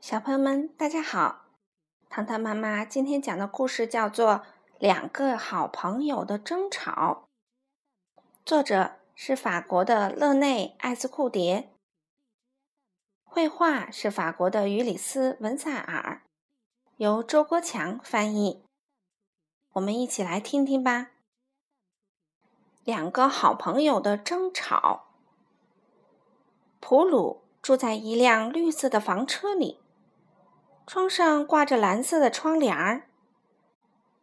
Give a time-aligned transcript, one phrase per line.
[0.00, 1.44] 小朋友们，大家好！
[2.08, 4.28] 糖糖妈妈今天讲的故事叫做
[4.78, 7.28] 《两个好朋友的争吵》，
[8.42, 11.68] 作者是法国的勒内·艾斯库蝶，
[13.24, 16.22] 绘画是法国的于里斯·文萨尔，
[16.96, 18.64] 由周国强翻译。
[19.74, 21.10] 我们一起来听听吧。
[22.84, 25.08] 两个好朋友的争吵。
[26.80, 29.78] 普鲁住在一辆绿色的房车里。
[30.92, 33.06] 窗上挂着蓝色的窗帘儿。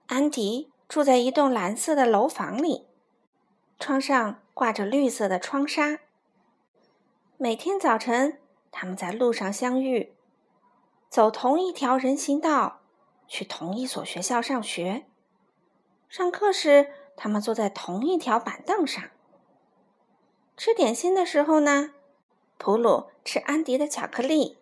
[0.07, 2.85] 安迪住在一栋蓝色的楼房里，
[3.79, 6.01] 窗上挂着绿色的窗纱。
[7.37, 10.13] 每天早晨，他们在路上相遇，
[11.07, 12.81] 走同一条人行道，
[13.29, 15.05] 去同一所学校上学。
[16.09, 19.01] 上课时，他们坐在同一条板凳上。
[20.57, 21.91] 吃点心的时候呢，
[22.57, 24.56] 普鲁吃安迪的巧克力。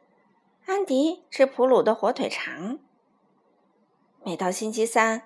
[0.65, 2.79] 安迪吃普鲁的火腿肠。
[4.23, 5.21] 每到星期三，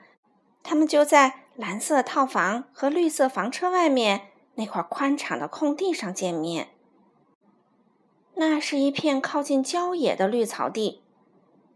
[0.61, 6.71] 他们就在蓝色套房和绿色房车外面那块宽敞的空地上见面。
[8.35, 11.01] 那是一片靠近郊野的绿草地，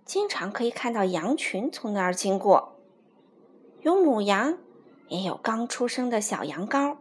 [0.04, 2.76] 经常可以看到羊群从那儿经过，
[3.82, 4.58] 有母羊，
[5.08, 6.98] 也有刚出生的小羊羔。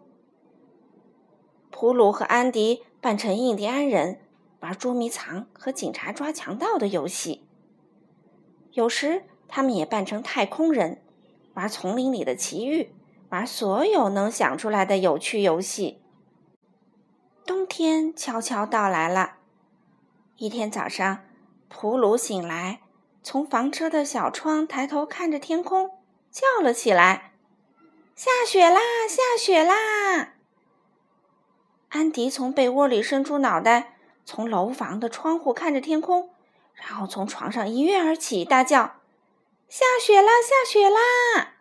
[1.73, 4.21] 普鲁和安迪扮成印第安人。
[4.63, 7.45] 玩捉迷藏和警察抓强盗的游戏，
[8.71, 11.03] 有时他们也扮成太空人，
[11.55, 12.95] 玩丛林里的奇遇，
[13.31, 16.01] 玩所有能想出来的有趣游戏。
[17.45, 19.39] 冬天悄悄到来了。
[20.37, 21.25] 一天早上，
[21.69, 22.83] 普鲁醒来，
[23.21, 25.91] 从房车的小窗抬头看着天空，
[26.31, 27.33] 叫了起来
[28.15, 28.79] ：“下雪啦！
[29.09, 30.35] 下雪啦！”
[31.91, 33.99] 安迪从被窝里伸出脑袋。
[34.25, 36.31] 从楼房的窗户看着天空，
[36.75, 38.95] 然后从床上一跃而起，大叫
[39.69, 40.29] ：“下雪啦！
[40.41, 41.55] 下雪啦！”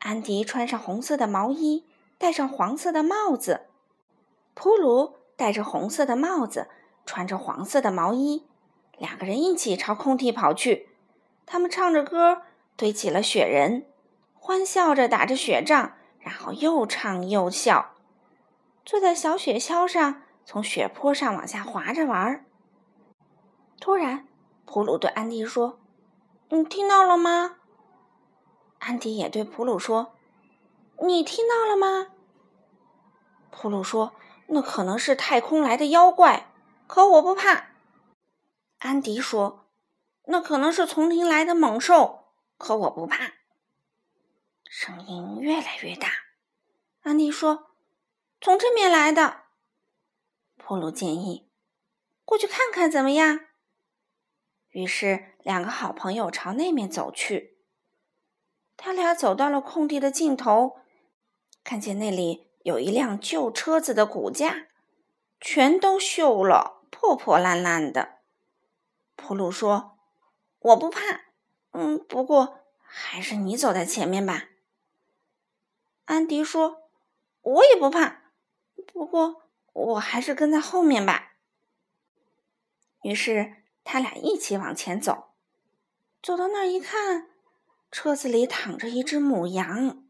[0.00, 1.84] 安迪穿上红色的毛衣，
[2.18, 3.66] 戴上黄色的帽子；
[4.54, 6.68] 普鲁戴着红色的帽子，
[7.04, 8.46] 穿着黄色的毛衣。
[8.98, 10.88] 两个人一起朝空地跑去。
[11.44, 12.42] 他们唱着歌，
[12.76, 13.86] 堆起了雪人，
[14.34, 17.94] 欢笑着打着雪仗，然后又唱又笑，
[18.84, 20.22] 坐在小雪橇上。
[20.46, 22.44] 从雪坡上往下滑着玩儿。
[23.80, 24.28] 突然，
[24.64, 25.80] 普鲁对安迪说
[26.48, 27.56] ：“你听到了吗？”
[28.78, 30.14] 安迪也对普鲁说
[31.02, 32.12] ：“你听到了吗？”
[33.50, 34.12] 普鲁说
[34.46, 36.52] ：“那可能是太空来的妖怪，
[36.86, 37.70] 可我不怕。”
[38.78, 39.66] 安迪说
[40.26, 43.32] ：“那可能是丛林来的猛兽，可我不怕。”
[44.70, 46.08] 声音越来越大。
[47.02, 47.70] 安迪说
[48.40, 49.45] ：“从这面来的。”
[50.68, 51.48] 普鲁建议
[52.26, 53.38] ：“过去看看怎么样？”
[54.70, 57.58] 于是，两个好朋友朝那面走去。
[58.76, 60.80] 他俩走到了空地的尽头，
[61.62, 64.66] 看见那里有一辆旧车子的骨架，
[65.40, 68.16] 全都锈了，破破烂烂的。
[69.14, 69.96] 普鲁说
[70.58, 71.26] ：“我不怕，
[71.74, 74.48] 嗯，不过还是你走在前面吧。”
[76.06, 76.90] 安迪说
[77.40, 78.32] ：“我也不怕，
[78.84, 79.42] 不过……”
[79.76, 81.34] 我还是跟在后面吧。
[83.02, 85.34] 于是他俩一起往前走，
[86.22, 87.28] 走到那儿一看，
[87.92, 90.02] 车子里躺着一只母羊。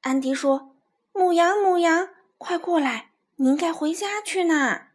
[0.00, 0.76] 安迪说
[1.14, 4.88] ：“母羊，母羊，快过来，你应该回家去呢。”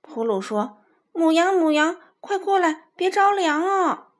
[0.00, 4.12] 普鲁说：“母羊，母羊，快过来，别着凉啊！”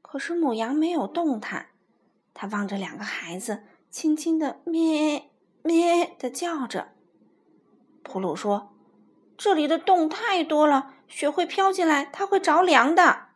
[0.00, 1.70] 可是母羊没有动弹，
[2.32, 5.30] 它望着两个孩子，轻轻的咩。
[5.66, 6.88] 咩的叫着，
[8.02, 8.74] 普鲁说
[9.38, 13.28] ：“这里的洞太多了，雪会飘进来，它会着凉的。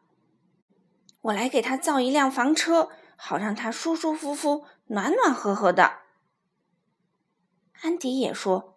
[1.23, 6.01] 我来给他造一辆房车，好让他舒舒服服、暖暖和和的。”
[7.81, 8.77] 安迪也说：“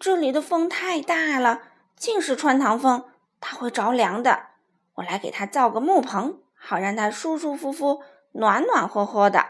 [0.00, 1.62] 这里的风太大了，
[1.94, 3.04] 尽是穿堂风，
[3.38, 4.46] 它会着凉的。
[4.94, 8.02] 我来给他造个木棚，好让他舒舒服服、
[8.32, 9.46] 暖暖和和的。”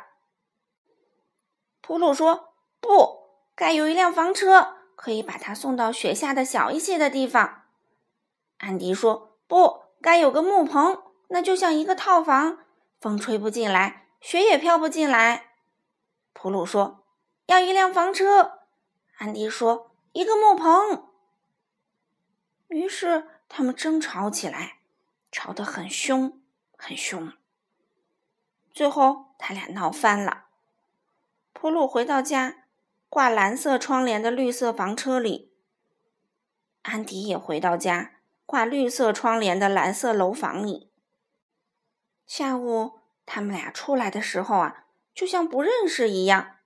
[1.81, 3.27] 普鲁说：“不。”
[3.59, 7.65] 该有一辆房车，可以把它送到雪下的小一些的地方。
[8.59, 12.61] 安迪说：“不该有个木棚，那就像一个套房，
[13.01, 15.55] 风吹不进来，雪也飘不进来。”
[16.33, 17.03] 普鲁说
[17.47, 18.61] ：“要一辆房车。”
[19.19, 21.09] 安迪说：“一个木棚。”
[22.71, 24.79] 于是他们争吵起来，
[25.33, 26.41] 吵得很凶，
[26.77, 27.33] 很凶。
[28.71, 30.45] 最后他俩闹翻了。
[31.53, 32.68] 普鲁回到家。
[33.11, 35.51] 挂蓝色窗帘的绿色房车里，
[36.83, 40.91] 安迪也回到家，挂绿色窗帘的蓝色楼房里。
[42.27, 44.85] 下午，他们俩出来的时候啊，
[45.15, 46.57] 就像不认识一样。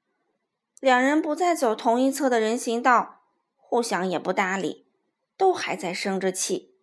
[0.80, 3.20] 两人不再走同一侧的人行道，
[3.56, 4.88] 互相也不搭理，
[5.36, 6.74] 都还在生着气。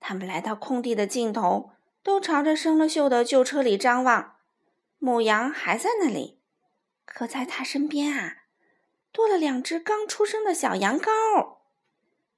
[0.00, 1.70] 他们来到空地的尽头，
[2.02, 4.34] 都朝着生了锈的旧车里张望。
[4.98, 6.41] 母羊还在那里，
[7.22, 8.38] 可在他身边啊，
[9.12, 11.58] 多了两只刚出生的小羊羔。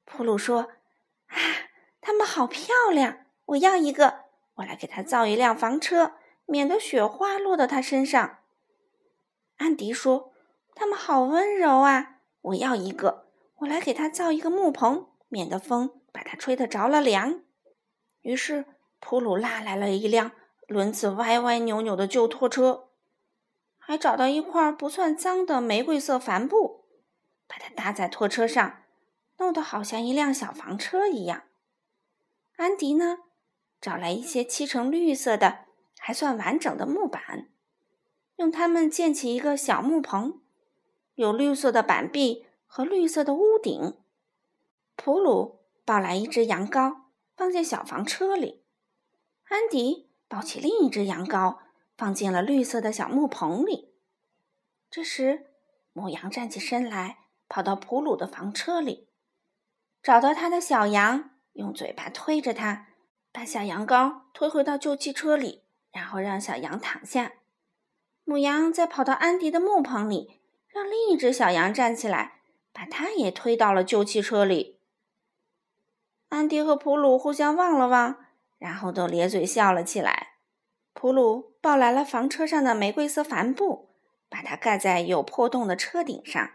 [0.04, 0.72] 普鲁说
[1.28, 1.38] ：“啊，
[2.02, 4.26] 它们好漂亮，我要一个，
[4.56, 8.40] 我来给它造一辆房车，免得雪花落到它身上。”
[9.56, 10.34] 安迪说。
[10.74, 12.18] 它们好温柔啊！
[12.42, 13.28] 我要一个，
[13.60, 17.40] 我来给它造一个木棚，免得风把它吹得着了凉。
[18.20, 18.66] 于是
[19.00, 20.32] 普鲁拉来了一辆
[20.66, 22.88] 轮子歪歪扭扭的旧拖车，
[23.86, 26.86] 还找到一块不算脏的玫瑰色帆布，
[27.46, 28.82] 把它搭在拖车上，
[29.36, 31.42] 弄得好像一辆小房车一样。
[32.56, 33.18] 安迪呢，
[33.82, 35.66] 找来一些漆成绿色的、
[35.98, 37.50] 还算完整的木板，
[38.36, 40.40] 用它们建起一个小木棚。
[41.16, 43.98] 有绿色的板壁和绿色的屋顶。
[44.96, 47.02] 普鲁抱来一只羊羔，
[47.36, 48.64] 放进小房车里。
[49.48, 51.58] 安迪抱起另一只羊羔，
[51.96, 53.94] 放进了绿色的小木棚里。
[54.90, 55.46] 这时，
[55.92, 57.18] 母羊站起身来，
[57.48, 59.08] 跑到普鲁的房车里，
[60.02, 62.88] 找到他的小羊，用嘴巴推着它，
[63.32, 67.32] 把小羊羔推回到旧汽车里，然后让小羊躺下。
[68.24, 70.40] 母羊再跑到安迪的木棚里。
[70.74, 72.40] 让另一只小羊站起来，
[72.72, 74.80] 把它也推到了旧汽车里。
[76.30, 78.24] 安迪和普鲁互相望了望，
[78.58, 80.33] 然后都咧嘴笑了起来。
[80.94, 83.90] 普鲁抱来了房车上的玫瑰色帆布，
[84.30, 86.50] 把它盖在有破洞的车顶上。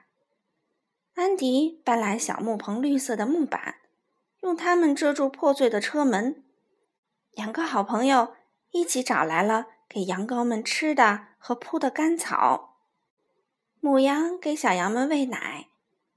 [1.13, 3.75] 安迪搬来小木棚绿色的木板，
[4.41, 6.43] 用它们遮住破碎的车门。
[7.33, 8.33] 两个好朋友
[8.71, 12.77] 一起找来了给羊羔们吃的和铺的干草。
[13.81, 15.67] 母羊给小羊们喂奶，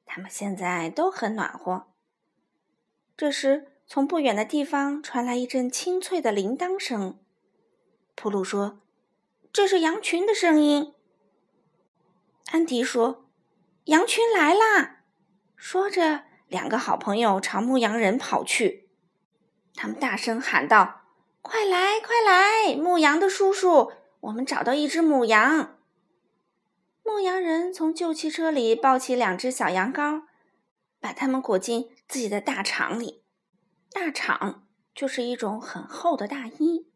[0.07, 1.89] 它们现在都很暖和。
[3.17, 7.19] 这时，从不远的地方传来一阵清脆的铃铛声。
[8.15, 8.81] 普鲁说
[9.53, 10.95] ：“这是羊群的声音。”
[12.53, 13.27] 安迪说
[13.87, 15.05] ：“羊群来啦！”
[15.57, 18.91] 说着，两个好朋友朝牧羊人跑去。
[19.75, 21.03] 他们大声喊道
[21.41, 22.75] ：“快来，快来！
[22.77, 25.79] 牧羊的叔叔，我们找到一只母羊。”
[27.05, 30.23] 牧羊人从旧汽车里抱起两只小羊羔，
[31.01, 33.25] 把它们裹进自己的大氅里。
[33.91, 34.61] 大氅
[34.95, 36.92] 就是一种很厚的大衣。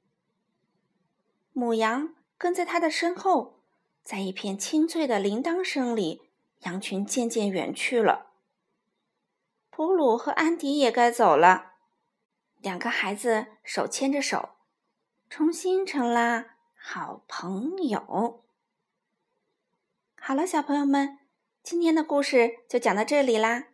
[1.58, 3.62] 母羊跟在他的身后，
[4.02, 6.28] 在一片清脆的铃铛声里，
[6.64, 8.26] 羊群渐渐远去了。
[9.70, 11.76] 普鲁和安迪也该走了，
[12.60, 14.50] 两个孩子手牵着手，
[15.30, 16.44] 重新成了
[16.78, 18.44] 好朋友。
[20.20, 21.20] 好了，小朋友们，
[21.62, 23.68] 今天的故事就讲到这里啦。